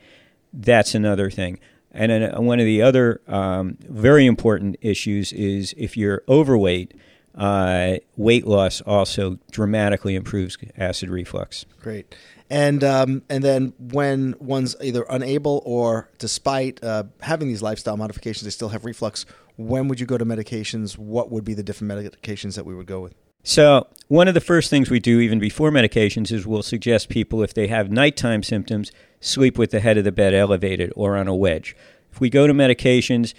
That's 0.52 0.94
another 0.94 1.30
thing. 1.30 1.58
And 1.92 2.10
then 2.10 2.44
one 2.44 2.58
of 2.58 2.64
the 2.64 2.82
other 2.82 3.20
um, 3.28 3.76
very 3.82 4.26
important 4.26 4.76
issues 4.80 5.32
is 5.32 5.74
if 5.76 5.96
you're 5.96 6.22
overweight, 6.28 6.94
uh, 7.34 7.96
weight 8.16 8.46
loss 8.46 8.80
also 8.80 9.38
dramatically 9.50 10.14
improves 10.14 10.56
acid 10.76 11.10
reflux. 11.10 11.66
Great. 11.80 12.14
And 12.50 12.84
um, 12.84 13.22
and 13.28 13.42
then 13.42 13.72
when 13.78 14.34
one's 14.38 14.76
either 14.82 15.04
unable 15.08 15.62
or 15.64 16.10
despite 16.18 16.82
uh, 16.84 17.04
having 17.20 17.48
these 17.48 17.62
lifestyle 17.62 17.96
modifications, 17.96 18.44
they 18.44 18.50
still 18.50 18.68
have 18.68 18.84
reflux 18.84 19.24
when 19.56 19.88
would 19.88 20.00
you 20.00 20.06
go 20.06 20.18
to 20.18 20.24
medications? 20.24 20.98
What 20.98 21.30
would 21.30 21.44
be 21.44 21.54
the 21.54 21.62
different 21.62 21.92
medications 21.92 22.56
that 22.56 22.66
we 22.66 22.74
would 22.74 22.86
go 22.86 23.00
with? 23.00 23.14
So, 23.46 23.88
one 24.08 24.26
of 24.26 24.32
the 24.32 24.40
first 24.40 24.70
things 24.70 24.90
we 24.90 25.00
do, 25.00 25.20
even 25.20 25.38
before 25.38 25.70
medications, 25.70 26.32
is 26.32 26.46
we'll 26.46 26.62
suggest 26.62 27.10
people, 27.10 27.42
if 27.42 27.52
they 27.52 27.66
have 27.66 27.90
nighttime 27.90 28.42
symptoms, 28.42 28.90
sleep 29.20 29.58
with 29.58 29.70
the 29.70 29.80
head 29.80 29.98
of 29.98 30.04
the 30.04 30.12
bed 30.12 30.32
elevated 30.32 30.92
or 30.96 31.16
on 31.16 31.28
a 31.28 31.34
wedge. 31.34 31.76
If 32.10 32.20
we 32.20 32.30
go 32.30 32.46
to 32.46 32.54
medications, 32.54 33.34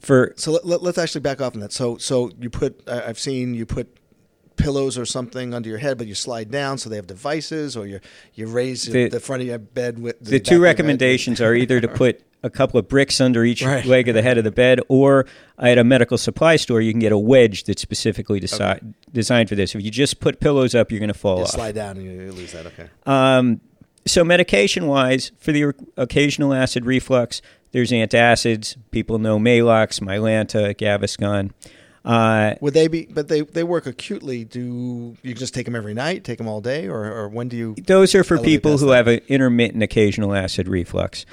for 0.00 0.34
so 0.36 0.52
let, 0.52 0.64
us 0.64 0.82
let, 0.82 0.98
actually 0.98 1.22
back 1.22 1.40
off 1.40 1.54
on 1.54 1.60
that. 1.60 1.72
So, 1.72 1.96
so 1.96 2.30
you 2.38 2.50
put 2.50 2.86
I've 2.88 3.18
seen 3.18 3.54
you 3.54 3.64
put 3.64 3.96
pillows 4.56 4.98
or 4.98 5.06
something 5.06 5.54
under 5.54 5.68
your 5.68 5.78
head, 5.78 5.96
but 5.96 6.06
you 6.06 6.14
slide 6.14 6.50
down, 6.50 6.76
so 6.76 6.90
they 6.90 6.96
have 6.96 7.06
devices, 7.06 7.74
or 7.74 7.86
you 7.86 8.00
you 8.34 8.46
raise 8.48 8.84
the, 8.84 9.08
the 9.08 9.20
front 9.20 9.40
of 9.40 9.48
your 9.48 9.58
bed 9.58 9.98
with 9.98 10.20
the, 10.20 10.32
the 10.32 10.40
two 10.40 10.60
recommendations 10.60 11.40
are 11.40 11.54
either 11.54 11.80
to 11.80 11.88
put 12.02 12.22
a 12.42 12.50
couple 12.50 12.78
of 12.78 12.88
bricks 12.88 13.20
under 13.20 13.44
each 13.44 13.62
right. 13.62 13.84
leg 13.84 14.08
of 14.08 14.14
the 14.14 14.22
head 14.22 14.38
of 14.38 14.44
the 14.44 14.50
bed, 14.50 14.80
or 14.88 15.26
at 15.58 15.78
a 15.78 15.84
medical 15.84 16.18
supply 16.18 16.56
store, 16.56 16.80
you 16.80 16.92
can 16.92 17.00
get 17.00 17.12
a 17.12 17.18
wedge 17.18 17.64
that's 17.64 17.82
specifically 17.82 18.40
desi- 18.40 18.60
okay. 18.60 18.80
designed 19.12 19.48
for 19.48 19.54
this. 19.54 19.74
If 19.74 19.82
you 19.82 19.90
just 19.90 20.20
put 20.20 20.40
pillows 20.40 20.74
up, 20.74 20.90
you're 20.90 21.00
going 21.00 21.08
to 21.08 21.14
fall 21.14 21.38
you 21.38 21.42
off. 21.44 21.50
Slide 21.50 21.74
down 21.74 21.96
and 21.96 22.06
you 22.06 22.32
lose 22.32 22.52
that. 22.52 22.66
Okay. 22.66 22.88
Um, 23.06 23.60
so 24.06 24.24
medication 24.24 24.86
wise, 24.86 25.32
for 25.38 25.52
the 25.52 25.74
occasional 25.96 26.54
acid 26.54 26.86
reflux, 26.86 27.42
there's 27.72 27.90
antacids. 27.90 28.76
People 28.90 29.18
know 29.18 29.38
Maalox, 29.38 30.00
Mylanta, 30.00 30.74
Gaviscon. 30.74 31.50
Uh, 32.04 32.54
Would 32.60 32.72
they 32.72 32.88
be? 32.88 33.06
But 33.06 33.28
they 33.28 33.42
they 33.42 33.64
work 33.64 33.84
acutely. 33.86 34.44
Do 34.44 35.16
you 35.22 35.34
just 35.34 35.52
take 35.52 35.66
them 35.66 35.76
every 35.76 35.92
night? 35.92 36.24
Take 36.24 36.38
them 36.38 36.48
all 36.48 36.62
day, 36.62 36.88
or, 36.88 37.04
or 37.04 37.28
when 37.28 37.48
do 37.48 37.56
you? 37.56 37.74
Those 37.74 38.14
are 38.14 38.24
for 38.24 38.38
people 38.38 38.78
who 38.78 38.86
that? 38.86 38.96
have 38.96 39.08
an 39.08 39.20
intermittent 39.28 39.82
occasional 39.82 40.34
acid 40.34 40.68
reflux. 40.68 41.26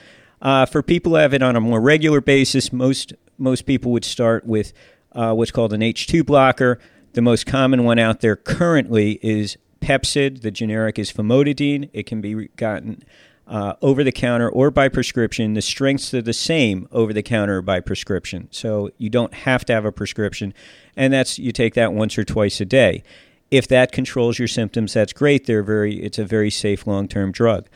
Uh, 0.45 0.63
for 0.63 0.83
people 0.83 1.13
who 1.13 1.15
have 1.15 1.33
it 1.33 1.41
on 1.41 1.55
a 1.55 1.59
more 1.59 1.81
regular 1.81 2.21
basis, 2.21 2.71
most 2.71 3.13
most 3.39 3.65
people 3.65 3.91
would 3.91 4.05
start 4.05 4.45
with 4.45 4.73
uh, 5.13 5.33
what's 5.33 5.49
called 5.49 5.73
an 5.73 5.81
H2 5.81 6.23
blocker. 6.23 6.77
The 7.13 7.21
most 7.23 7.47
common 7.47 7.83
one 7.83 7.97
out 7.97 8.21
there 8.21 8.35
currently 8.35 9.13
is 9.23 9.57
Pepcid. 9.81 10.41
The 10.41 10.51
generic 10.51 10.99
is 10.99 11.11
famotidine. 11.11 11.89
It 11.93 12.05
can 12.05 12.21
be 12.21 12.49
gotten 12.57 13.03
uh, 13.47 13.73
over 13.81 14.03
the 14.03 14.11
counter 14.11 14.47
or 14.47 14.69
by 14.69 14.87
prescription. 14.87 15.55
The 15.55 15.63
strengths 15.63 16.13
are 16.13 16.21
the 16.21 16.31
same 16.31 16.87
over 16.91 17.11
the 17.11 17.23
counter 17.23 17.57
or 17.57 17.61
by 17.63 17.79
prescription. 17.79 18.47
So 18.51 18.91
you 18.99 19.09
don't 19.09 19.33
have 19.33 19.65
to 19.65 19.73
have 19.73 19.83
a 19.83 19.91
prescription. 19.91 20.53
And 20.95 21.11
that's 21.11 21.39
you 21.39 21.53
take 21.53 21.73
that 21.73 21.91
once 21.91 22.19
or 22.19 22.23
twice 22.23 22.61
a 22.61 22.65
day. 22.65 23.01
If 23.49 23.67
that 23.69 23.91
controls 23.91 24.37
your 24.37 24.47
symptoms, 24.47 24.93
that's 24.93 25.11
great. 25.11 25.47
They're 25.47 25.63
very 25.63 26.03
it's 26.03 26.19
a 26.19 26.25
very 26.25 26.51
safe 26.51 26.85
long-term 26.85 27.31
drug. 27.31 27.67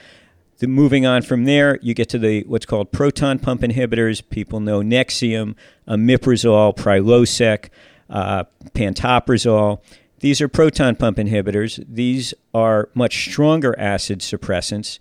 The, 0.60 0.68
moving 0.68 1.06
on 1.06 1.22
from 1.22 1.46
there, 1.46 1.80
you 1.82 1.94
get 1.94 2.10
to 2.10 2.20
the 2.20 2.44
what's 2.44 2.66
called 2.66 2.92
proton 2.92 3.40
pump 3.40 3.62
inhibitors. 3.62 4.22
People 4.30 4.60
know 4.60 4.82
Nexium, 4.82 5.56
omeprazole, 5.88 6.76
Prilosec, 6.76 7.70
uh, 8.10 8.44
pantoprazole. 8.74 9.82
These 10.20 10.42
are 10.42 10.50
proton 10.50 10.96
pump 10.96 11.18
inhibitors. 11.18 11.84
These 11.88 12.34
are 12.54 12.90
much 12.94 13.30
stronger 13.30 13.78
acid 13.80 14.20
suppressants, 14.20 15.00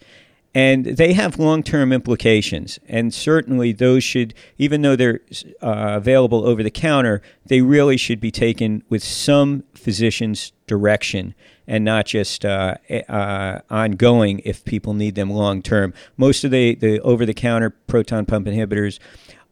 and 0.54 0.84
they 0.84 1.12
have 1.12 1.38
long 1.38 1.62
term 1.62 1.92
implications. 1.92 2.78
And 2.88 3.12
certainly, 3.12 3.72
those 3.72 4.02
should, 4.02 4.34
even 4.56 4.82
though 4.82 4.96
they're 4.96 5.20
uh, 5.62 5.94
available 5.96 6.46
over 6.46 6.62
the 6.62 6.70
counter, 6.70 7.22
they 7.46 7.60
really 7.60 7.96
should 7.96 8.20
be 8.20 8.30
taken 8.30 8.82
with 8.88 9.04
some 9.04 9.64
physician's 9.74 10.52
direction 10.66 11.34
and 11.66 11.84
not 11.84 12.06
just 12.06 12.44
uh, 12.44 12.76
uh, 13.08 13.60
ongoing 13.70 14.40
if 14.44 14.64
people 14.64 14.94
need 14.94 15.14
them 15.14 15.30
long 15.30 15.62
term. 15.62 15.92
Most 16.16 16.44
of 16.44 16.50
the, 16.50 16.74
the 16.74 17.00
over 17.00 17.26
the 17.26 17.34
counter 17.34 17.70
proton 17.70 18.24
pump 18.24 18.46
inhibitors 18.46 18.98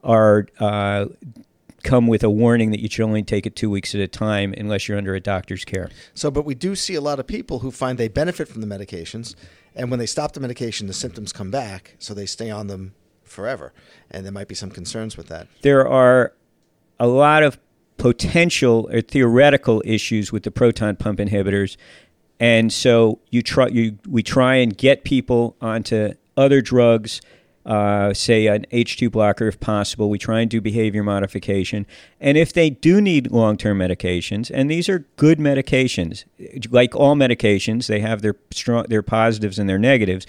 are 0.02 0.46
uh, 0.58 1.06
come 1.82 2.06
with 2.06 2.24
a 2.24 2.30
warning 2.30 2.70
that 2.70 2.80
you 2.80 2.88
should 2.88 3.04
only 3.04 3.22
take 3.22 3.46
it 3.46 3.54
two 3.54 3.70
weeks 3.70 3.94
at 3.94 4.00
a 4.00 4.08
time 4.08 4.54
unless 4.56 4.88
you're 4.88 4.98
under 4.98 5.14
a 5.14 5.20
doctor's 5.20 5.64
care. 5.64 5.88
So, 6.14 6.30
but 6.30 6.44
we 6.44 6.54
do 6.54 6.74
see 6.74 6.94
a 6.94 7.00
lot 7.00 7.20
of 7.20 7.26
people 7.26 7.60
who 7.60 7.70
find 7.70 7.96
they 7.96 8.08
benefit 8.08 8.48
from 8.48 8.60
the 8.60 8.66
medications, 8.66 9.34
and 9.76 9.90
when 9.90 9.99
they 9.99 10.06
stop 10.06 10.33
the 10.33 10.40
medication, 10.40 10.87
the 10.87 10.95
symptoms 10.95 11.33
come 11.33 11.50
back, 11.50 11.95
so 11.99 12.14
they 12.14 12.26
stay 12.26 12.50
on 12.50 12.66
them 12.66 12.95
forever. 13.23 13.73
And 14.11 14.25
there 14.25 14.33
might 14.33 14.49
be 14.49 14.54
some 14.54 14.71
concerns 14.71 15.16
with 15.16 15.28
that. 15.28 15.49
There 15.61 15.87
are 15.87 16.33
a 16.99 17.06
lot 17.06 17.42
of 17.42 17.59
potential 17.99 18.88
or 18.90 19.02
theoretical 19.02 19.83
issues 19.85 20.33
with 20.33 20.45
the 20.45 20.50
proton 20.50 20.97
pump 20.97 21.18
inhibitors. 21.18 21.76
And 22.40 22.73
so 22.73 23.21
you 23.30 23.42
try, 23.42 23.68
you, 23.68 23.99
we 24.09 24.23
try 24.23 24.56
and 24.56 24.76
get 24.76 25.04
people 25.04 25.56
onto 25.61 26.14
other 26.37 26.61
drugs 26.62 27.21
uh, 27.66 28.14
say 28.14 28.46
an 28.46 28.64
H2 28.73 29.11
blocker 29.11 29.49
if 29.49 29.58
possible. 29.58 30.08
We 30.08 30.18
try 30.18 30.40
and 30.40 30.49
do 30.49 30.61
behavior 30.61 31.02
modification. 31.02 31.85
And 32.20 32.38
if 32.38 32.52
they 32.52 32.70
do 32.70 33.00
need 33.00 33.32
long 33.32 33.56
term 33.56 33.78
medications, 33.78 34.50
and 34.54 34.70
these 34.70 34.88
are 34.88 35.00
good 35.16 35.38
medications, 35.38 36.25
like 36.70 36.94
all 36.94 37.16
medications, 37.16 37.88
they 37.88 38.00
have 38.00 38.23
their, 38.23 38.37
strong, 38.52 38.87
their 38.88 39.02
positives 39.02 39.58
and 39.58 39.68
their 39.68 39.78
negatives. 39.78 40.26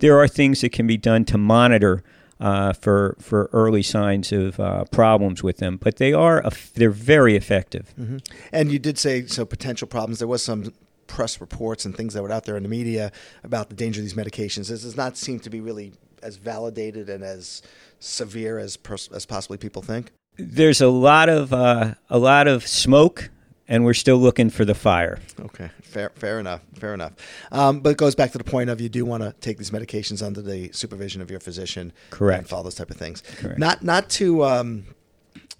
There 0.00 0.18
are 0.18 0.26
things 0.26 0.62
that 0.62 0.72
can 0.72 0.86
be 0.86 0.96
done 0.96 1.24
to 1.26 1.38
monitor 1.38 2.02
uh, 2.40 2.72
for 2.72 3.16
for 3.20 3.50
early 3.52 3.82
signs 3.82 4.32
of 4.32 4.58
uh, 4.58 4.84
problems 4.84 5.42
with 5.42 5.58
them, 5.58 5.76
but 5.76 5.96
they 5.96 6.12
are 6.12 6.42
they're 6.74 6.90
very 6.90 7.36
effective. 7.36 7.92
Mm-hmm. 8.00 8.16
And 8.50 8.72
you 8.72 8.78
did 8.78 8.98
say 8.98 9.26
so 9.26 9.44
potential 9.44 9.86
problems. 9.86 10.18
There 10.18 10.28
was 10.28 10.42
some 10.42 10.72
press 11.06 11.40
reports 11.40 11.84
and 11.84 11.94
things 11.94 12.14
that 12.14 12.22
were 12.22 12.32
out 12.32 12.44
there 12.44 12.56
in 12.56 12.62
the 12.62 12.68
media 12.68 13.12
about 13.44 13.68
the 13.68 13.74
danger 13.74 14.00
of 14.00 14.04
these 14.04 14.14
medications. 14.14 14.68
This 14.68 14.82
does 14.82 14.96
not 14.96 15.16
seem 15.16 15.38
to 15.40 15.50
be 15.50 15.60
really 15.60 15.92
as 16.22 16.36
validated 16.36 17.08
and 17.08 17.24
as 17.24 17.62
severe 17.98 18.58
as 18.58 18.76
pers- 18.76 19.10
as 19.12 19.26
possibly 19.26 19.58
people 19.58 19.82
think? 19.82 20.10
There's 20.36 20.80
a 20.80 20.88
lot 20.88 21.28
of 21.28 21.52
uh, 21.52 21.94
a 22.08 22.18
lot 22.18 22.48
of 22.48 22.66
smoke, 22.66 23.30
and 23.68 23.84
we're 23.84 23.94
still 23.94 24.16
looking 24.16 24.50
for 24.50 24.64
the 24.64 24.74
fire. 24.74 25.18
Okay, 25.40 25.70
fair 25.82 26.10
fair 26.14 26.40
enough, 26.40 26.62
fair 26.74 26.94
enough. 26.94 27.12
Um, 27.52 27.80
but 27.80 27.90
it 27.90 27.96
goes 27.98 28.14
back 28.14 28.32
to 28.32 28.38
the 28.38 28.44
point 28.44 28.70
of 28.70 28.80
you 28.80 28.88
do 28.88 29.04
want 29.04 29.22
to 29.22 29.34
take 29.40 29.58
these 29.58 29.70
medications 29.70 30.24
under 30.24 30.40
the 30.40 30.70
supervision 30.72 31.20
of 31.20 31.30
your 31.30 31.40
physician, 31.40 31.92
correct, 32.10 32.38
and 32.38 32.48
follow 32.48 32.64
those 32.64 32.74
type 32.74 32.90
of 32.90 32.96
things. 32.96 33.22
Correct. 33.38 33.58
Not 33.58 33.82
not 33.82 34.08
to 34.10 34.44
um, 34.44 34.84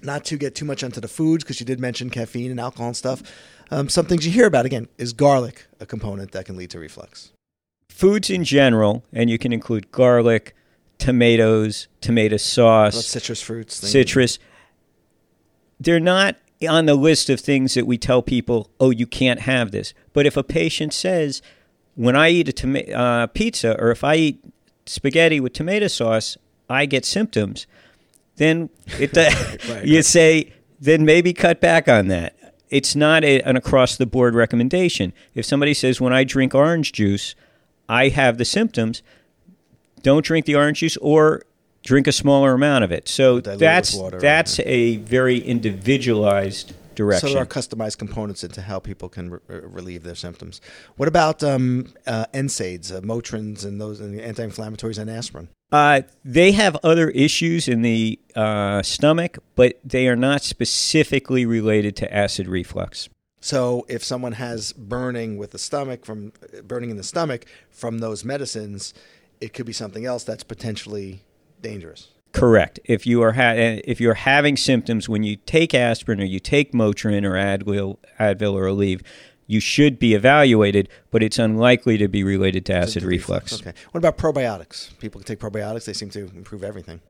not 0.01 0.25
to 0.27 0.39
get 0.39 0.55
too 0.55 0.65
much 0.65 0.83
onto 0.83 1.01
the 1.01 1.09
foods 1.09 1.45
because 1.45 1.61
you 1.61 1.67
did 1.67 1.79
mention 1.79 2.09
caffeine 2.11 2.51
and 2.51 2.61
alcohol 2.61 2.89
and 2.89 2.97
stuff. 2.97 3.23
Um, 3.71 3.89
some 3.89 4.07
things 4.07 4.27
you 4.27 4.33
hear 4.33 4.47
about 4.47 4.67
again 4.67 4.89
is 4.99 5.13
garlic 5.13 5.67
a 5.79 5.87
component 5.87 6.33
that 6.33 6.45
can 6.47 6.57
lead 6.57 6.71
to 6.71 6.79
reflux 6.79 7.33
foods 7.91 8.31
in 8.31 8.45
general, 8.45 9.05
and 9.13 9.29
you 9.29 9.39
can 9.39 9.53
include 9.53 9.91
garlic, 9.91 10.55
tomatoes, 10.99 11.89
tomato 12.01 12.37
sauce, 12.37 13.07
citrus 13.07 13.43
fruits, 13.43 13.77
citrus. 13.77 14.39
They're 15.79 16.01
not 16.01 16.37
on 16.69 16.87
the 16.87 16.95
list 16.95 17.31
of 17.31 17.41
things 17.41 17.75
that 17.75 17.87
we 17.87 17.99
tell 17.99 18.23
people, 18.23 18.71
oh, 18.79 18.91
you 18.91 19.07
can't 19.07 19.41
have 19.41 19.71
this. 19.71 19.95
But 20.13 20.27
if 20.27 20.37
a 20.37 20.43
patient 20.43 20.93
says, 20.93 21.41
when 21.95 22.17
I 22.17 22.31
eat 22.31 22.49
a 22.49 22.53
toma- 22.53 22.93
uh, 22.93 23.27
pizza 23.29 23.79
or 23.81 23.91
if 23.91 24.05
I 24.05 24.17
eat 24.17 24.45
spaghetti 24.87 25.41
with 25.41 25.53
tomato 25.53 25.89
sauce, 25.89 26.37
I 26.69 26.87
get 26.87 27.05
symptoms, 27.05 27.67
then 28.37 28.71
it, 28.99 29.17
right, 29.69 29.85
you 29.85 30.03
say, 30.03 30.53
then 30.79 31.05
maybe 31.05 31.33
cut 31.33 31.61
back 31.61 31.89
on 31.89 32.09
that. 32.09 32.37
It's 32.69 32.95
not 32.95 33.25
a, 33.25 33.41
an 33.43 33.57
across 33.57 33.97
the 33.97 34.07
board 34.07 34.35
recommendation. 34.35 35.13
If 35.35 35.45
somebody 35.45 35.75
says, 35.75 36.01
when 36.01 36.13
I 36.13 36.25
drink 36.25 36.55
orange 36.55 36.93
juice, 36.93 37.35
I 37.91 38.09
have 38.09 38.39
the 38.39 38.45
symptoms, 38.45 39.03
don't 40.03 40.25
drink 40.25 40.47
the 40.47 40.55
orange 40.55 40.79
juice 40.79 40.97
or 40.99 41.43
drink 41.83 42.07
a 42.07 42.13
smaller 42.13 42.53
amount 42.53 42.85
of 42.85 42.93
it. 42.93 43.09
So 43.09 43.41
that's 43.41 43.99
that's 44.21 44.61
a 44.61 44.97
very 44.99 45.39
individualized 45.39 46.73
direction. 46.95 47.29
So 47.29 47.35
there 47.35 47.43
are 47.43 47.47
customized 47.47 47.99
components 47.99 48.45
into 48.45 48.63
how 48.63 48.79
people 48.79 49.09
can 49.09 49.31
re- 49.31 49.41
relieve 49.49 50.05
their 50.05 50.15
symptoms. 50.15 50.61
What 50.97 51.09
about 51.09 51.43
um, 51.43 51.93
uh, 52.07 52.27
NSAIDs, 52.33 52.97
uh, 52.97 53.01
Motrins, 53.01 53.65
and 53.65 53.81
those 53.81 54.01
and 54.01 54.21
anti-inflammatories 54.21 54.99
and 54.99 55.11
aspirin? 55.11 55.49
Uh, 55.73 56.03
they 56.25 56.53
have 56.53 56.77
other 56.83 57.11
issues 57.11 57.69
in 57.69 57.83
the 57.83 58.19
uh, 58.35 58.83
stomach, 58.83 59.39
but 59.55 59.81
they 59.85 60.09
are 60.09 60.17
not 60.17 60.43
specifically 60.43 61.47
related 61.47 61.97
to 61.97 62.15
acid 62.15 62.49
reflux. 62.49 63.09
So 63.41 63.87
if 63.89 64.05
someone 64.05 64.33
has 64.33 64.73
burning 64.73 65.39
with 65.39 65.53
the 65.53 65.59
stomach 65.59 66.05
from 66.05 66.33
burning 66.65 66.91
in 66.91 66.97
the 66.97 67.03
stomach 67.03 67.47
from 67.71 67.99
those 67.99 68.25
medicines, 68.25 68.93
it 69.41 69.55
could 69.55 69.67
be 69.67 69.73
something 69.73 70.05
else 70.05 70.25
that's 70.25 70.45
potentially 70.45 71.23
dangerous. 71.63 72.09
Correct. 72.33 72.79
If 72.85 73.07
you 73.07 73.23
are 73.23 73.33
ha- 73.33 73.55
if 73.57 74.01
you're 74.01 74.15
having 74.15 74.57
symptoms 74.57 75.09
when 75.09 75.23
you 75.25 75.37
take 75.37 75.75
aspirin 75.75 76.21
or 76.21 76.25
you 76.25 76.39
take 76.39 76.73
Motrin 76.73 77.25
or 77.25 77.33
Advil, 77.33 77.97
Advil 78.21 78.53
or 78.53 78.65
Aleve, 78.67 79.03
you 79.47 79.59
should 79.59 79.99
be 79.99 80.15
evaluated, 80.15 80.89
but 81.11 81.25
it's 81.25 81.39
unlikely 81.39 81.99
to 81.99 82.07
be 82.07 82.23
related 82.23 82.65
to 82.67 82.75
acid 82.75 83.03
reflux. 83.03 83.51
reflux. 83.51 83.67
Okay. 83.67 83.89
What 83.91 83.99
about 83.99 84.17
probiotics? 84.17 84.97
People 85.01 85.21
can 85.21 85.27
take 85.27 85.41
probiotics; 85.41 85.87
they 85.87 85.93
seem 85.93 86.11
to 86.11 86.31
improve 86.37 86.63
everything. 86.63 87.01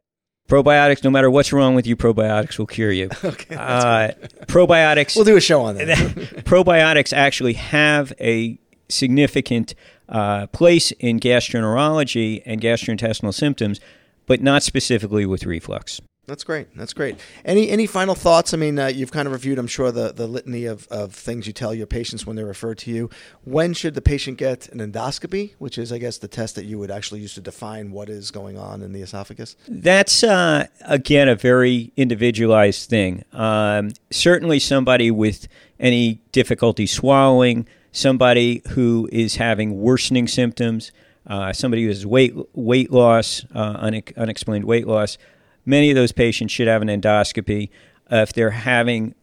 Probiotics, 0.51 1.05
no 1.05 1.11
matter 1.11 1.31
what's 1.31 1.53
wrong 1.53 1.77
with 1.77 1.87
you, 1.87 1.97
probiotics 1.97 2.59
will 2.59 2.67
cure 2.67 2.91
you. 2.91 3.09
okay. 3.25 3.55
Uh, 3.55 4.11
probiotics. 4.47 5.15
We'll 5.15 5.25
do 5.25 5.37
a 5.37 5.41
show 5.41 5.63
on 5.63 5.77
that. 5.77 5.87
probiotics 6.45 7.13
actually 7.13 7.53
have 7.53 8.13
a 8.21 8.59
significant 8.89 9.77
uh, 10.09 10.49
place 10.49 10.91
in 10.99 11.21
gastroenterology 11.21 12.43
and 12.45 12.61
gastrointestinal 12.61 13.33
symptoms, 13.33 13.79
but 14.27 14.43
not 14.43 14.65
specifically 14.65 15.25
with 15.25 15.47
reflux. 15.47 16.01
That's 16.31 16.45
great. 16.45 16.69
That's 16.77 16.93
great. 16.93 17.19
Any 17.45 17.71
any 17.71 17.89
final 17.89 18.15
thoughts? 18.15 18.55
I 18.55 18.57
mean, 18.57 18.79
uh, 18.79 18.87
you've 18.87 19.11
kind 19.11 19.27
of 19.27 19.33
reviewed, 19.33 19.59
I'm 19.59 19.67
sure, 19.67 19.91
the, 19.91 20.13
the 20.13 20.29
litany 20.29 20.65
of, 20.65 20.87
of 20.87 21.13
things 21.13 21.49
you 21.49 21.53
tell 21.53 21.75
your 21.75 21.89
patients 21.89 22.25
when 22.25 22.37
they're 22.37 22.47
referred 22.47 22.79
to 22.79 22.91
you. 22.93 23.11
When 23.43 23.73
should 23.75 23.95
the 23.95 24.01
patient 24.01 24.39
get 24.39 24.69
an 24.69 24.79
endoscopy, 24.79 25.55
which 25.59 25.77
is, 25.77 25.93
I 25.93 25.99
guess, 25.99 26.19
the 26.19 26.29
test 26.29 26.55
that 26.55 26.67
you 26.67 26.79
would 26.79 26.93
actually 26.93 27.19
use 27.19 27.35
to 27.35 27.41
define 27.41 27.91
what 27.91 28.09
is 28.09 28.31
going 28.31 28.57
on 28.57 28.81
in 28.81 28.93
the 28.93 29.03
esophagus? 29.03 29.57
That's, 29.67 30.23
uh, 30.23 30.69
again, 30.83 31.29
a 31.29 31.35
very 31.35 31.93
individualized 31.97 32.89
thing. 32.89 33.25
Um, 33.33 33.91
certainly, 34.13 34.61
somebody 34.61 35.11
with 35.11 35.49
any 35.81 36.21
difficulty 36.31 36.87
swallowing, 36.87 37.67
somebody 37.91 38.63
who 38.71 39.09
is 39.11 39.35
having 39.35 39.81
worsening 39.81 40.29
symptoms, 40.29 40.93
uh, 41.27 41.53
somebody 41.53 41.83
who 41.83 41.89
has 41.89 42.07
weight, 42.07 42.35
weight 42.55 42.93
loss, 42.93 43.45
uh, 43.53 43.91
unexplained 44.17 44.65
weight 44.65 44.87
loss 44.87 45.19
many 45.65 45.91
of 45.91 45.95
those 45.95 46.13
patients 46.13 46.53
should 46.53 46.69
have 46.69 46.83
an 46.83 46.89
endoscopy. 46.89 47.71
Uh, 48.11 48.17
if 48.17 48.33
they're 48.33 48.51
having 48.51 49.15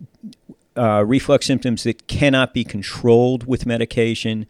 uh, 0.77 1.03
reflux 1.05 1.45
symptoms 1.45 1.83
that 1.83 2.07
cannot 2.07 2.53
be 2.53 2.63
controlled 2.63 3.47
with 3.47 3.65
medication, 3.65 4.45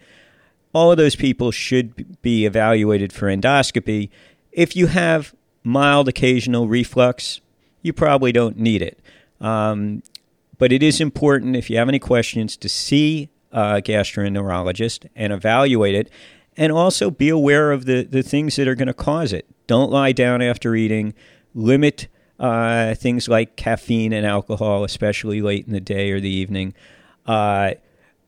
all 0.74 0.92
of 0.92 0.98
those 0.98 1.16
people 1.16 1.52
should 1.52 2.22
be 2.22 2.46
evaluated 2.46 3.12
for 3.14 3.28
endoscopy. 3.28 4.10
If 4.52 4.76
you 4.76 4.88
have 4.88 5.34
mild 5.64 6.08
occasional 6.08 6.68
reflux, 6.68 7.42
you 7.82 7.94
probably 7.94 8.32
don't 8.32 8.58
need 8.58 8.82
it. 8.82 9.00
Um, 9.40 10.04
but 10.58 10.72
it 10.72 10.82
is 10.82 11.00
important, 11.00 11.56
if 11.56 11.70
you 11.70 11.78
have 11.78 11.88
any 11.88 12.00
questions, 12.00 12.58
to 12.58 12.70
see 12.70 13.30
a 13.52 13.82
gastroenterologist 13.82 15.08
and 15.16 15.32
evaluate 15.32 15.96
it, 15.96 16.10
and 16.56 16.72
also 16.72 17.12
be 17.12 17.30
aware 17.30 17.72
of 17.72 17.86
the, 17.86 18.04
the 18.04 18.24
things 18.24 18.56
that 18.56 18.68
are 18.68 18.76
going 18.76 18.88
to 18.88 18.94
cause 18.94 19.32
it. 19.32 19.46
Don't 19.68 19.92
lie 19.92 20.12
down 20.12 20.42
after 20.42 20.76
eating 20.76 21.14
limit 21.58 22.08
uh, 22.40 22.94
things 22.96 23.28
like 23.28 23.56
caffeine 23.56 24.14
and 24.14 24.26
alcohol, 24.26 24.84
especially 24.84 25.42
late 25.42 25.66
in 25.66 25.74
the 25.74 25.82
day 25.82 26.12
or 26.12 26.20
the 26.20 26.30
evening. 26.30 26.74
Uh, 27.26 27.72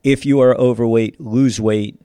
if 0.03 0.25
you 0.25 0.41
are 0.41 0.55
overweight, 0.57 1.21
lose 1.21 1.61
weight. 1.61 1.99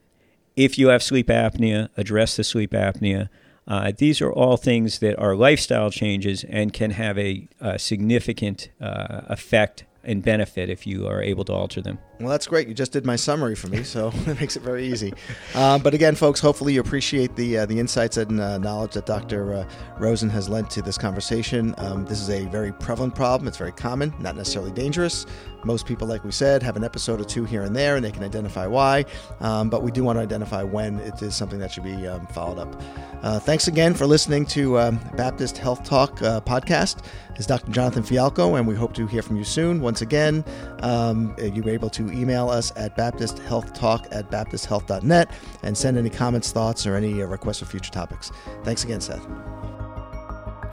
If 0.55 0.77
you 0.77 0.89
have 0.89 1.01
sleep 1.01 1.27
apnea, 1.27 1.89
address 1.97 2.35
the 2.37 2.43
sleep 2.43 2.71
apnea. 2.71 3.29
Uh, 3.67 3.91
these 3.97 4.21
are 4.21 4.31
all 4.31 4.57
things 4.57 4.99
that 4.99 5.17
are 5.17 5.35
lifestyle 5.35 5.89
changes 5.89 6.45
and 6.47 6.71
can 6.71 6.91
have 6.91 7.17
a, 7.17 7.47
a 7.59 7.79
significant 7.79 8.69
uh, 8.79 9.21
effect 9.27 9.85
and 10.05 10.23
benefit 10.23 10.69
if 10.69 10.85
you 10.85 11.07
are 11.07 11.21
able 11.21 11.43
to 11.45 11.53
alter 11.53 11.81
them. 11.81 11.99
Well, 12.19 12.29
that's 12.29 12.47
great. 12.47 12.67
You 12.67 12.73
just 12.73 12.91
did 12.91 13.05
my 13.05 13.15
summary 13.15 13.55
for 13.55 13.67
me, 13.67 13.83
so 13.83 14.11
it 14.27 14.39
makes 14.39 14.55
it 14.55 14.61
very 14.63 14.85
easy. 14.85 15.13
Um, 15.53 15.81
but 15.81 15.93
again, 15.93 16.15
folks, 16.15 16.39
hopefully 16.39 16.73
you 16.73 16.81
appreciate 16.81 17.35
the 17.35 17.59
uh, 17.59 17.65
the 17.65 17.79
insights 17.79 18.17
and 18.17 18.39
uh, 18.39 18.57
knowledge 18.57 18.93
that 18.93 19.05
Dr. 19.05 19.53
Uh, 19.53 19.69
Rosen 19.99 20.29
has 20.29 20.47
lent 20.47 20.69
to 20.71 20.81
this 20.81 20.97
conversation. 20.97 21.75
Um, 21.77 22.05
this 22.05 22.21
is 22.21 22.29
a 22.29 22.45
very 22.45 22.71
prevalent 22.71 23.15
problem. 23.15 23.47
It's 23.47 23.57
very 23.57 23.73
common, 23.73 24.13
not 24.19 24.35
necessarily 24.35 24.71
dangerous. 24.71 25.25
Most 25.65 25.87
people, 25.87 26.07
like 26.07 26.23
we 26.23 26.31
said, 26.31 26.61
have 26.61 26.77
an 26.77 26.83
episode 26.83 27.19
or 27.19 27.23
two 27.23 27.43
here 27.43 27.63
and 27.63 27.75
there, 27.75 27.95
and 27.95 28.05
they 28.05 28.11
can 28.11 28.23
identify 28.23 28.67
why. 28.67 29.03
Um, 29.39 29.69
but 29.69 29.81
we 29.81 29.91
do 29.91 30.03
want 30.03 30.17
to 30.17 30.21
identify 30.21 30.61
when 30.61 30.99
it 30.99 31.19
is 31.23 31.35
something 31.35 31.57
that 31.59 31.71
should 31.71 31.83
be 31.83 32.07
um, 32.07 32.27
followed 32.27 32.59
up. 32.59 32.81
Uh, 33.23 33.39
thanks 33.39 33.67
again 33.67 33.95
for 33.95 34.05
listening 34.05 34.45
to 34.45 34.77
um, 34.77 34.99
Baptist 35.15 35.57
Health 35.57 35.83
Talk 35.83 36.21
uh, 36.21 36.39
podcast. 36.41 37.03
This 37.31 37.39
is 37.39 37.47
Dr. 37.47 37.71
Jonathan 37.71 38.03
Fialkow, 38.03 38.57
and 38.57 38.67
we 38.67 38.75
hope 38.75 38.93
to 38.93 39.07
hear 39.07 39.23
from 39.23 39.37
you 39.37 39.43
soon. 39.43 39.81
Once 39.81 39.94
again, 40.01 40.43
um, 40.81 41.35
you 41.39 41.63
were 41.63 41.71
able 41.71 41.89
to 41.91 42.11
email 42.11 42.49
us 42.49 42.71
at 42.75 42.97
baptisthealthtalk 42.97 44.07
at 44.11 44.29
baptisthealth.net 44.31 45.31
and 45.63 45.77
send 45.77 45.97
any 45.97 46.09
comments, 46.09 46.51
thoughts, 46.51 46.85
or 46.85 46.95
any 46.95 47.21
uh, 47.21 47.25
requests 47.25 47.59
for 47.59 47.65
future 47.65 47.91
topics. 47.91 48.31
Thanks 48.63 48.83
again, 48.83 49.01
Seth. 49.01 49.25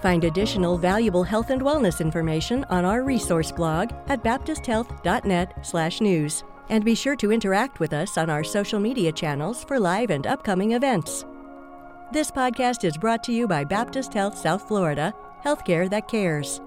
Find 0.02 0.24
additional 0.24 0.76
valuable 0.78 1.22
health 1.22 1.50
and 1.50 1.62
wellness 1.62 2.00
information 2.00 2.64
on 2.70 2.84
our 2.84 3.04
resource 3.04 3.52
blog 3.52 3.92
at 4.08 4.24
baptisthealth.net 4.24 5.64
slash 5.64 6.00
news. 6.00 6.42
And 6.68 6.84
be 6.84 6.94
sure 6.94 7.16
to 7.16 7.32
interact 7.32 7.80
with 7.80 7.92
us 7.92 8.18
on 8.18 8.30
our 8.30 8.42
social 8.42 8.80
media 8.80 9.12
channels 9.12 9.62
for 9.64 9.78
live 9.78 10.10
and 10.10 10.26
upcoming 10.26 10.72
events. 10.72 11.24
This 12.12 12.30
podcast 12.30 12.84
is 12.84 12.96
brought 12.96 13.22
to 13.24 13.32
you 13.32 13.46
by 13.46 13.64
Baptist 13.64 14.12
Health 14.12 14.36
South 14.36 14.66
Florida, 14.66 15.14
healthcare 15.44 15.88
that 15.90 16.08
cares. 16.08 16.60